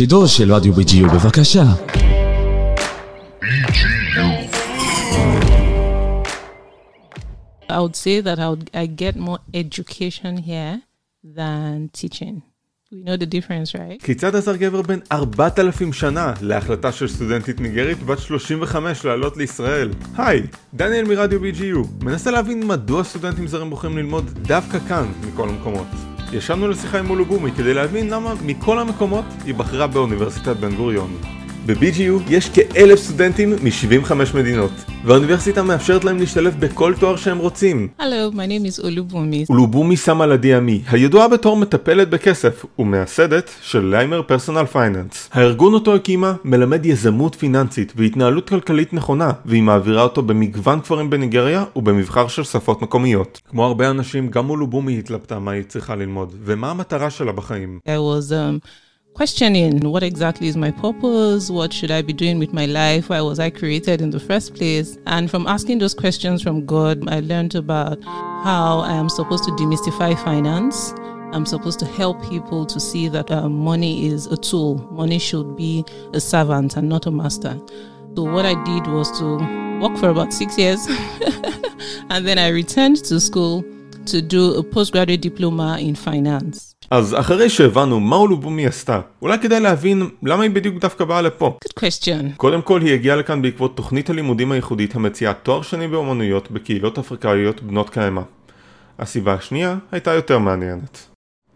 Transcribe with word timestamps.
שידור 0.00 0.26
של 0.26 0.52
רדיו 0.52 0.74
BGU 0.74 1.14
בבקשה. 1.14 1.62
I 7.68 7.78
would 7.82 7.96
say 7.96 8.20
that 8.26 8.38
I 8.38 8.48
would 8.50 8.70
I 8.74 8.86
get 8.86 9.14
more 9.16 9.40
education 9.54 10.34
here 10.48 10.76
than 11.38 11.90
teaching. 12.00 12.34
We 12.90 12.98
know 13.06 13.16
the 13.16 13.26
difference, 13.26 13.74
right? 13.74 14.04
כיצד 14.04 14.36
עזר 14.36 14.56
גבר 14.56 14.82
בן 14.82 14.98
4,000 15.12 15.92
שנה 15.92 16.32
להחלטה 16.40 16.92
של 16.92 17.08
סטודנטית 17.08 17.60
ניגרית 17.60 18.02
בת 18.02 18.18
35 18.18 19.04
לעלות 19.04 19.36
לישראל? 19.36 19.90
היי, 20.16 20.42
דניאל 20.74 21.04
מרדיו 21.04 21.40
BGU, 21.40 22.04
מנסה 22.04 22.30
להבין 22.30 22.66
מדוע 22.66 23.04
סטודנטים 23.04 23.46
זרים 23.46 23.70
בוחרים 23.70 23.98
ללמוד 23.98 24.30
דווקא 24.42 24.78
כאן 24.78 25.12
מכל 25.26 25.48
המקומות. 25.48 25.86
ישבנו 26.32 26.68
לשיחה 26.68 26.98
עם 26.98 27.10
אולובומי 27.10 27.50
כדי 27.52 27.74
להבין 27.74 28.10
למה 28.10 28.34
מכל 28.44 28.78
המקומות 28.78 29.24
היא 29.44 29.54
בחרה 29.54 29.86
באוניברסיטת 29.86 30.56
בן 30.56 30.74
גוריון. 30.74 31.16
ב-BGU 31.66 32.22
יש 32.28 32.48
כאלף 32.48 32.98
סטודנטים 32.98 33.50
מ-75 33.50 34.12
מדינות, 34.34 34.70
והאוניברסיטה 35.04 35.62
מאפשרת 35.62 36.04
להם 36.04 36.18
להשתלב 36.18 36.56
בכל 36.58 36.94
תואר 37.00 37.16
שהם 37.16 37.38
רוצים. 37.38 37.88
Hello, 38.00 38.34
my 38.34 38.36
name 38.36 38.78
is 38.78 38.82
Olubumi. 38.84 39.46
אולובומי 39.48 39.96
סמה 39.96 40.26
לדיאמי, 40.26 40.82
הידועה 40.88 41.28
בתור 41.28 41.56
מטפלת 41.56 42.10
בכסף, 42.10 42.64
ומייסדת 42.78 43.50
של 43.62 43.84
ליימר 43.84 44.22
Personal 44.22 44.64
Finance. 44.64 45.28
הארגון 45.32 45.74
אותו 45.74 45.94
הקימה 45.94 46.34
מלמד 46.44 46.86
יזמות 46.86 47.34
פיננסית 47.34 47.92
והתנהלות 47.96 48.48
כלכלית 48.48 48.92
נכונה, 48.92 49.30
והיא 49.44 49.62
מעבירה 49.62 50.02
אותו 50.02 50.22
במגוון 50.22 50.80
כפרים 50.80 51.10
בניגריה 51.10 51.64
ובמבחר 51.76 52.28
של 52.28 52.44
שפות 52.44 52.82
מקומיות. 52.82 53.40
כמו 53.50 53.64
הרבה 53.64 53.90
אנשים, 53.90 54.28
גם 54.28 54.50
אולובומי 54.50 54.98
התלבטה 54.98 55.38
מה 55.38 55.50
היא 55.50 55.62
צריכה 55.68 55.96
ללמוד, 55.96 56.34
ומה 56.44 56.70
המטרה 56.70 57.10
שלה 57.10 57.32
בחיים. 57.32 57.78
I 57.86 57.90
was 57.90 58.32
um, 58.32 58.68
questioning 59.14 59.80
what 59.90 60.02
exactly 60.02 60.48
is 60.48 60.56
my 60.56 60.70
purpose, 60.70 61.50
what 61.50 61.72
should 61.72 61.90
I 61.90 62.02
be 62.02 62.12
doing 62.12 62.38
with 62.38 62.52
my 62.52 62.66
life, 62.66 63.08
why 63.08 63.20
was 63.20 63.38
I 63.38 63.50
created 63.50 64.00
in 64.00 64.10
the 64.10 64.20
first 64.20 64.54
place. 64.54 64.98
And 65.06 65.30
from 65.30 65.46
asking 65.46 65.78
those 65.78 65.94
questions 65.94 66.42
from 66.42 66.64
God, 66.64 67.08
I 67.08 67.20
learned 67.20 67.54
about 67.54 68.02
how 68.04 68.80
I 68.80 68.92
am 68.92 69.08
supposed 69.08 69.44
to 69.44 69.50
demystify 69.52 70.22
finance. 70.24 70.92
I'm 71.32 71.46
supposed 71.46 71.78
to 71.80 71.86
help 71.86 72.22
people 72.28 72.66
to 72.66 72.80
see 72.80 73.08
that 73.08 73.30
uh, 73.30 73.48
money 73.48 74.06
is 74.06 74.26
a 74.26 74.36
tool. 74.36 74.76
Money 74.90 75.18
should 75.18 75.56
be 75.56 75.84
a 76.12 76.20
servant 76.20 76.76
and 76.76 76.88
not 76.88 77.06
a 77.06 77.10
master. 77.10 77.60
So 78.16 78.24
what 78.24 78.44
I 78.44 78.54
did 78.64 78.86
was 78.86 79.16
to 79.20 79.36
work 79.80 79.96
for 79.98 80.08
about 80.08 80.32
six 80.32 80.58
years, 80.58 80.84
and 82.10 82.26
then 82.26 82.38
I 82.38 82.48
returned 82.48 82.96
to 83.04 83.20
school 83.20 83.64
to 84.06 84.20
do 84.20 84.54
a 84.60 84.62
postgraduate 84.74 85.22
diploma 85.22 85.78
in 85.78 85.94
finance. 86.06 86.70
אז 86.90 87.14
אחרי 87.18 87.50
שהבנו 87.50 88.00
מה 88.00 88.16
אולובומי 88.16 88.66
עשתה, 88.66 89.00
אולי 89.22 89.38
כדאי 89.38 89.60
להבין 89.60 90.08
למה 90.22 90.42
היא 90.42 90.50
בדיוק 90.50 90.78
דווקא 90.80 91.04
באה 91.04 91.22
לפה. 91.22 91.58
Good 91.64 91.80
question. 91.80 92.36
קודם 92.36 92.62
כל 92.62 92.80
היא 92.80 92.94
הגיעה 92.94 93.16
לכאן 93.16 93.42
בעקבות 93.42 93.76
תוכנית 93.76 94.10
הלימודים 94.10 94.52
הייחודית 94.52 94.94
המציעה 94.94 95.34
תואר 95.34 95.62
שני 95.62 95.88
באמנויות 95.88 96.50
בקהילות 96.50 96.98
אפריקאיות 96.98 97.62
בנות 97.62 97.90
קיימא. 97.90 98.22
הסיבה 98.98 99.34
השנייה 99.34 99.76
הייתה 99.92 100.12
יותר 100.12 100.38
מעניינת. 100.38 101.06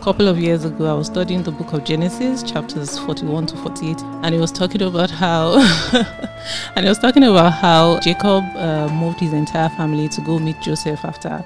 A 0.00 0.04
couple 0.04 0.28
of 0.28 0.38
years 0.38 0.64
ago, 0.64 0.84
I 0.86 0.96
was 1.00 1.08
studying 1.08 1.42
the 1.42 1.50
book 1.50 1.72
of 1.72 1.82
Genesis, 1.84 2.44
chapters 2.44 2.98
41 2.98 3.46
to 3.46 3.56
48, 3.56 4.00
and 4.22 4.32
it 4.32 4.40
was 4.40 4.52
talking 4.52 4.82
about 4.82 5.10
how, 5.10 5.58
and 6.76 6.86
it 6.86 6.88
was 6.88 7.00
talking 7.00 7.24
about 7.24 7.52
how 7.52 7.98
Jacob 7.98 8.44
uh, 8.54 8.88
moved 8.92 9.18
his 9.18 9.32
entire 9.32 9.68
family 9.70 10.08
to 10.10 10.20
go 10.20 10.38
meet 10.38 10.56
Joseph 10.62 11.04
after 11.04 11.44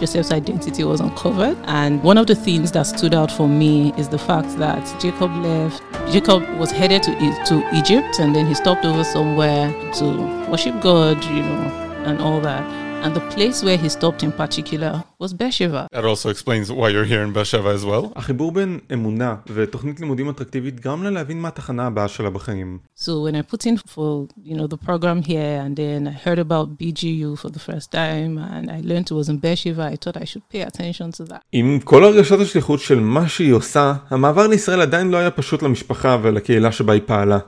Joseph's 0.00 0.32
identity 0.32 0.84
was 0.84 1.00
uncovered. 1.00 1.56
And 1.64 2.02
one 2.02 2.18
of 2.18 2.26
the 2.26 2.34
things 2.34 2.72
that 2.72 2.82
stood 2.82 3.14
out 3.14 3.30
for 3.30 3.48
me 3.48 3.92
is 3.96 4.08
the 4.08 4.18
fact 4.18 4.56
that 4.58 5.00
Jacob 5.00 5.30
left. 5.36 5.82
Jacob 6.12 6.42
was 6.58 6.70
headed 6.70 7.02
to 7.04 7.14
to 7.46 7.76
Egypt, 7.76 8.18
and 8.20 8.34
then 8.34 8.46
he 8.46 8.54
stopped 8.54 8.84
over 8.84 9.04
somewhere 9.04 9.72
to 9.94 10.48
worship 10.50 10.80
God, 10.80 11.24
you 11.24 11.42
know, 11.42 12.02
and 12.04 12.20
all 12.20 12.40
that. 12.40 12.83
And 13.04 13.14
the 13.14 13.26
place 13.36 13.62
where 13.62 13.76
he 13.76 13.90
stopped 13.90 14.22
in 14.22 14.32
particular 14.32 15.04
was 15.18 15.34
Beersheba. 15.34 15.88
That 15.92 16.06
also 16.06 16.30
explains 16.30 16.72
why 16.72 16.88
you're 16.88 17.04
here 17.12 17.22
in 17.22 17.32
Beersheba 17.34 17.68
as 17.68 17.84
well. 17.84 18.12
החיבור 18.16 18.52
בין 18.52 18.78
אמונה 18.92 19.34
ותוכנית 19.46 20.00
לימודים 20.00 20.28
אטרקטיבית 20.28 20.80
גרם 20.80 21.02
לה 21.02 21.10
להבין 21.10 21.40
מה 21.40 21.48
התחנה 21.48 21.86
הבאה 21.86 22.08
שלה 22.08 22.30
בחיים. 22.30 22.78
So 22.96 23.10
when 23.26 23.34
I 23.34 23.42
put 23.42 23.66
in 23.66 23.76
for 23.76 24.26
you 24.44 24.56
know 24.56 24.66
the 24.66 24.78
program 24.86 25.22
here, 25.22 25.60
and 25.64 25.76
then 25.76 26.08
I 26.08 26.12
heard 26.26 26.38
about 26.38 26.78
BGU 26.78 27.38
for 27.42 27.50
the 27.50 27.58
first 27.58 27.92
time, 27.92 28.38
and 28.38 28.70
I 28.70 28.80
learned 28.90 29.10
it 29.10 29.14
was 29.14 29.28
in 29.28 29.38
Beersheba, 29.38 29.84
I 29.92 29.96
thought 29.96 30.16
I 30.16 30.24
should 30.24 30.48
pay 30.48 30.62
attention 30.62 31.12
to 31.18 31.24
that. 31.24 31.40
עם 31.52 31.78
כל 31.84 32.04
הרגשת 32.04 32.40
השליחות 32.40 32.80
של 32.80 33.00
מה 33.00 33.28
שהיא 33.28 33.52
עושה, 33.52 33.94
המעבר 34.10 34.46
לישראל 34.46 34.80
עדיין 34.80 35.10
לא 35.10 35.16
היה 35.16 35.30
פשוט 35.30 35.62
למשפחה 35.62 36.18
ולקהילה 36.22 36.72
שבה 36.72 36.92
היא 36.92 37.02
פעלה. 37.06 37.38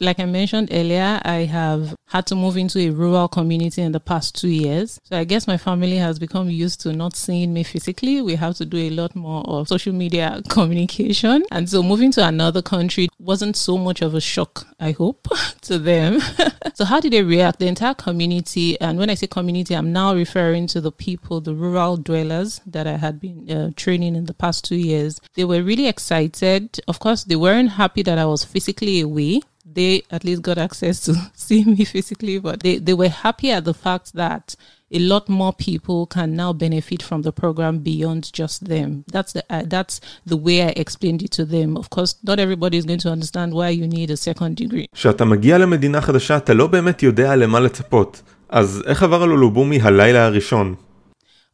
Like 0.00 0.18
I 0.18 0.24
mentioned 0.24 0.70
earlier, 0.72 1.20
I 1.24 1.44
have 1.44 1.94
had 2.06 2.26
to 2.26 2.34
move 2.34 2.56
into 2.56 2.78
a 2.80 2.90
rural 2.90 3.28
community 3.28 3.82
in 3.82 3.92
the 3.92 4.00
past 4.00 4.34
two 4.34 4.48
years. 4.48 5.00
So 5.04 5.16
I 5.16 5.24
guess 5.24 5.46
my 5.46 5.56
family 5.56 5.96
has 5.96 6.18
become 6.18 6.50
used 6.50 6.80
to 6.82 6.92
not 6.92 7.16
seeing 7.16 7.52
me 7.52 7.62
physically. 7.62 8.20
We 8.20 8.34
have 8.34 8.56
to 8.56 8.64
do 8.64 8.76
a 8.76 8.90
lot 8.90 9.14
more 9.14 9.42
of 9.46 9.68
social 9.68 9.92
media 9.92 10.42
communication. 10.48 11.44
And 11.50 11.68
so 11.68 11.82
moving 11.82 12.10
to 12.12 12.26
another 12.26 12.62
country 12.62 13.08
wasn't 13.18 13.56
so 13.56 13.78
much 13.78 14.02
of 14.02 14.14
a 14.14 14.20
shock, 14.20 14.66
I 14.80 14.92
hope, 14.92 15.28
to 15.62 15.78
them. 15.78 16.20
so 16.74 16.84
how 16.84 17.00
did 17.00 17.12
they 17.12 17.22
react? 17.22 17.60
The 17.60 17.68
entire 17.68 17.94
community, 17.94 18.80
and 18.80 18.98
when 18.98 19.10
I 19.10 19.14
say 19.14 19.28
community, 19.28 19.74
I'm 19.74 19.92
now 19.92 20.14
referring 20.14 20.66
to 20.68 20.80
the 20.80 20.92
people, 20.92 21.40
the 21.40 21.54
rural 21.54 21.96
dwellers 21.96 22.60
that 22.66 22.86
I 22.86 22.96
had 22.96 23.20
been 23.20 23.50
uh, 23.50 23.70
training 23.76 24.16
in 24.16 24.26
the 24.26 24.34
past 24.34 24.64
two 24.64 24.76
years. 24.76 25.20
They 25.34 25.44
were 25.44 25.62
really 25.62 25.86
excited. 25.86 26.80
Of 26.88 26.98
course, 26.98 27.24
they 27.24 27.36
weren't 27.36 27.70
happy 27.70 28.02
that 28.02 28.18
I 28.18 28.26
was 28.26 28.44
physically 28.44 29.00
away 29.00 29.40
they 29.64 30.02
at 30.10 30.24
least 30.24 30.42
got 30.42 30.58
access 30.58 31.00
to 31.00 31.14
see 31.34 31.64
me 31.64 31.84
physically, 31.84 32.38
but 32.38 32.62
they, 32.62 32.78
they 32.78 32.94
were 32.94 33.08
happy 33.08 33.50
at 33.50 33.64
the 33.64 33.74
fact 33.74 34.12
that 34.14 34.56
a 34.92 34.98
lot 34.98 35.28
more 35.28 35.52
people 35.52 36.06
can 36.06 36.36
now 36.36 36.52
benefit 36.52 37.02
from 37.02 37.22
the 37.22 37.32
program 37.32 37.78
beyond 37.78 38.32
just 38.32 38.68
them. 38.68 39.04
That's 39.10 39.32
the 39.32 39.44
uh, 39.50 39.62
that's 39.66 40.00
the 40.26 40.36
way 40.36 40.62
I 40.62 40.72
explained 40.84 41.22
it 41.22 41.32
to 41.32 41.44
them. 41.44 41.76
Of 41.76 41.90
course, 41.90 42.14
not 42.22 42.38
everybody 42.38 42.76
is 42.76 42.84
going 42.84 43.00
to 43.00 43.10
understand 43.10 43.54
why 43.54 43.70
you 43.70 43.86
need 43.88 44.10
a 44.10 44.16
second 44.16 44.56
degree. 44.56 44.86
כשאתה 44.94 45.24
מגיע 45.24 45.58
למדינה 45.58 46.00
חדשה 46.00 46.36
אתה 46.36 46.54
לא 46.54 46.66
באמת 46.66 47.02
יודע 47.02 47.36
למה 47.36 47.60
לצפות. 47.60 48.22
אז 48.48 48.82
איך 48.86 49.02
עבר 49.02 49.22
על 49.22 49.30
אולובומי 49.30 49.80
הלילה 49.82 50.26
הראשון? 50.26 50.74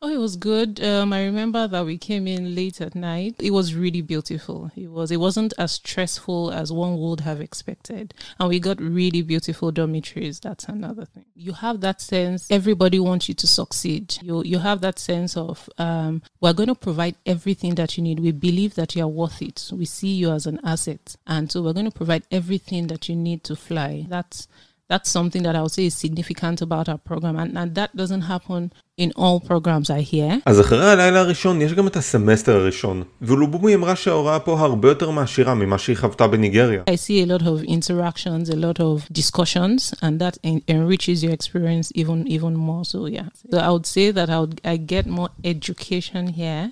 Oh, 0.03 0.09
it 0.09 0.17
was 0.17 0.37
good. 0.37 0.83
Um, 0.83 1.13
I 1.13 1.25
remember 1.25 1.69
that 1.69 1.85
we 1.85 1.99
came 1.99 2.27
in 2.27 2.55
late 2.55 2.81
at 2.81 2.95
night. 2.95 3.35
It 3.39 3.51
was 3.51 3.75
really 3.75 4.01
beautiful. 4.01 4.71
It 4.75 4.91
was. 4.91 5.11
It 5.11 5.19
wasn't 5.19 5.53
as 5.59 5.73
stressful 5.73 6.53
as 6.53 6.73
one 6.73 6.99
would 6.99 7.21
have 7.21 7.39
expected, 7.43 8.15
and 8.39 8.49
we 8.49 8.61
got 8.61 8.81
really 8.81 9.21
beautiful 9.21 9.71
dormitories. 9.71 10.41
That's 10.41 10.65
another 10.65 11.05
thing. 11.05 11.27
You 11.35 11.53
have 11.53 11.83
that 11.83 12.01
sense. 12.01 12.51
Everybody 12.51 12.99
wants 12.99 13.29
you 13.29 13.35
to 13.35 13.47
succeed. 13.47 14.17
You 14.23 14.43
you 14.43 14.61
have 14.61 14.81
that 14.81 14.99
sense 14.99 15.37
of 15.37 15.69
um, 15.77 16.23
we're 16.41 16.55
going 16.55 16.71
to 16.71 16.75
provide 16.75 17.17
everything 17.27 17.75
that 17.75 17.99
you 17.99 18.03
need. 18.03 18.21
We 18.21 18.33
believe 18.33 18.77
that 18.77 18.97
you 18.97 19.05
are 19.05 19.09
worth 19.09 19.43
it. 19.43 19.69
We 19.71 19.85
see 19.85 20.15
you 20.15 20.31
as 20.31 20.47
an 20.47 20.61
asset, 20.65 21.15
and 21.27 21.53
so 21.53 21.61
we're 21.61 21.75
going 21.75 21.91
to 21.91 21.99
provide 21.99 22.23
everything 22.33 22.87
that 22.87 23.11
you 23.11 23.17
need 23.17 23.45
to 23.45 23.55
fly. 23.55 24.07
That's 24.09 24.49
that's 24.90 25.10
something 25.10 25.44
that 25.44 25.56
I 25.56 25.62
would 25.62 25.72
say 25.72 25.86
is 25.88 25.96
significant 25.96 26.62
about 26.62 26.88
our 26.90 26.98
program, 26.98 27.36
and, 27.38 27.58
and 27.58 27.74
that 27.76 27.96
doesn't 27.96 28.22
happen 28.22 28.72
in 28.98 29.12
all 29.16 29.40
programs 29.40 29.90
I 29.90 30.02
hear. 30.02 30.42
אז 30.46 30.60
אחרי 30.60 30.92
הלילה 30.92 31.20
הראשון 31.20 31.62
יש 31.62 31.74
גם 31.74 31.88
את 31.88 31.96
הסמסטר 31.96 32.56
הראשון, 32.56 33.04
ואולובומי 33.22 33.76
אמרה 33.76 33.96
שההוראה 33.96 34.40
פה 34.40 34.60
הרבה 34.60 34.88
יותר 34.88 35.12
מעשירה 35.12 35.54
ממה 35.54 35.78
שהיא 35.78 35.98
חוותה 35.98 36.28
בניגריה. 36.28 36.84
I 36.90 36.96
see 36.96 37.22
a 37.22 37.26
lot 37.26 37.42
of 37.42 37.64
interactions, 37.64 38.50
a 38.50 38.56
lot 38.56 38.80
of 38.80 39.08
discussions, 39.12 39.94
and 40.02 40.20
that 40.20 40.38
en- 40.44 40.62
enriches 40.70 41.24
your 41.24 41.34
experience 41.34 41.92
even 41.96 42.28
even 42.28 42.54
more. 42.56 42.84
So 42.86 43.08
yeah, 43.08 43.30
so 43.52 43.58
I 43.58 43.70
would 43.70 43.88
say 43.96 44.12
that 44.12 44.30
I 44.30 44.38
would 44.42 44.62
I 44.74 44.78
get 44.78 45.06
more 45.08 45.30
education 45.44 46.24
here 46.42 46.66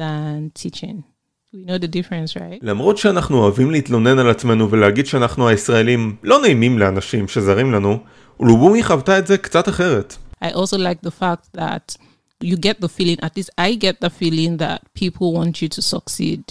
than 0.00 0.50
teaching. 0.62 1.04
We 1.53 1.65
know 1.65 1.77
the 1.77 1.87
difference, 1.87 2.35
right? 2.35 2.59
למרות 2.61 2.97
שאנחנו 2.97 3.37
אוהבים 3.37 3.71
להתלונן 3.71 4.19
על 4.19 4.29
עצמנו 4.29 4.71
ולהגיד 4.71 5.05
שאנחנו 5.05 5.47
הישראלים 5.47 6.15
לא 6.23 6.41
נעימים 6.41 6.79
לאנשים 6.79 7.27
שזרים 7.27 7.71
לנו, 7.71 7.99
אולובומי 8.39 8.83
חוותה 8.83 9.19
את 9.19 9.27
זה 9.27 9.37
קצת 9.37 9.69
אחרת. 9.69 10.17
I 10.43 10.47
also 10.47 10.77
like 10.77 11.01
the 11.07 11.11
fact 11.11 11.57
that 11.57 11.97
you 12.43 12.55
get 12.55 12.79
the 12.81 12.87
feeling, 12.87 13.19
at 13.21 13.37
least 13.37 13.49
I 13.59 13.75
get 13.75 13.99
the 13.99 14.09
feeling 14.09 14.57
that 14.57 14.79
people 14.93 15.33
want 15.33 15.61
you 15.61 15.67
to 15.67 15.81
succeed. 15.81 16.41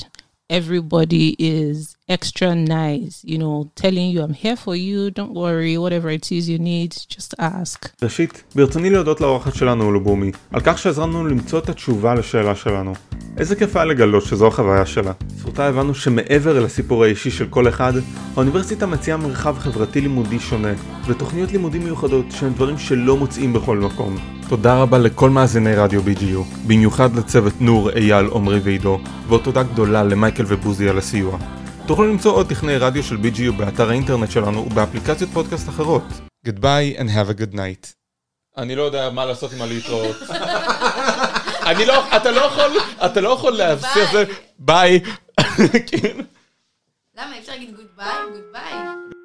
Everybody 0.50 1.36
is 1.38 1.96
extra 2.10 2.54
nice, 2.54 3.16
you 3.32 3.38
know, 3.38 3.56
telling 3.82 4.08
you, 4.12 4.20
I'm 4.26 4.34
here 4.44 4.56
for 4.64 4.74
you, 4.74 5.10
don't 5.18 5.34
worry, 5.44 5.74
whatever 5.84 6.10
it 6.18 6.26
is 6.32 6.48
you 6.48 6.58
need, 6.58 6.92
just 7.08 7.34
ask. 7.38 7.88
ראשית, 8.02 8.42
ברצוני 8.54 8.90
להודות 8.90 9.20
לאורחת 9.20 9.54
שלנו 9.54 9.84
אולובומי, 9.84 10.30
על 10.52 10.60
כך 10.64 10.78
שעזרה 10.78 11.06
לנו 11.06 11.26
למצוא 11.26 11.58
את 11.58 11.68
התשובה 11.68 12.14
לשאלה 12.14 12.54
שלנו. 12.54 12.92
איזה 13.36 13.56
כיף 13.56 13.76
היה 13.76 13.84
לגלות 13.84 14.24
שזו 14.24 14.46
החוויה 14.46 14.86
שלה. 14.86 15.12
בזכותה 15.36 15.66
הבנו 15.66 15.94
שמעבר 15.94 16.60
לסיפור 16.60 17.04
האישי 17.04 17.30
של 17.30 17.46
כל 17.46 17.68
אחד, 17.68 17.92
האוניברסיטה 18.34 18.86
מציעה 18.86 19.16
מרחב 19.16 19.58
חברתי 19.58 20.00
לימודי 20.00 20.38
שונה, 20.38 20.72
ותוכניות 21.06 21.52
לימודים 21.52 21.84
מיוחדות 21.84 22.24
שהם 22.30 22.52
דברים 22.52 22.78
שלא 22.78 23.16
מוצאים 23.16 23.52
בכל 23.52 23.78
מקום. 23.78 24.16
תודה 24.48 24.82
רבה 24.82 24.98
לכל 24.98 25.30
מאזיני 25.30 25.74
רדיו 25.74 26.00
BGU, 26.00 26.66
במיוחד 26.66 27.16
לצוות 27.16 27.60
נור, 27.60 27.90
אייל, 27.90 28.26
עמרי 28.34 28.58
ועידו, 28.58 29.00
ועוד 29.28 29.40
תודה 29.42 29.62
גדולה 29.62 30.04
למייקל 30.04 30.44
ובוזי 30.46 30.88
על 30.88 30.98
הסיוע. 30.98 31.38
תוכלו 31.90 32.06
למצוא 32.06 32.32
עוד 32.32 32.46
תכני 32.48 32.76
רדיו 32.76 33.02
של 33.02 33.16
BGU 33.16 33.52
באתר 33.52 33.90
האינטרנט 33.90 34.30
שלנו 34.30 34.66
ובאפליקציות 34.66 35.30
פודקאסט 35.30 35.68
אחרות. 35.68 36.02
Goodbye 36.46 36.98
and 36.98 37.08
have 37.08 37.30
a 37.30 37.40
good 37.40 37.54
night. 37.54 37.94
אני 38.56 38.76
לא 38.76 38.82
יודע 38.82 39.10
מה 39.10 39.24
לעשות 39.24 39.52
עם 39.52 39.62
הלהתראות. 39.62 40.16
אני 41.70 41.86
לא, 41.86 42.16
אתה 42.16 42.30
לא 42.30 42.40
יכול, 42.40 42.76
אתה 43.04 43.20
לא 43.20 43.28
יכול 43.28 43.52
להפסיק 43.52 44.02
את 44.02 44.12
זה, 44.12 44.24
ביי. 44.58 45.00
למה 47.18 47.34
אי 47.34 47.40
אפשר 47.40 47.52
להגיד 47.52 47.76
goodbye? 47.76 48.14
Goodbye. 48.32 49.19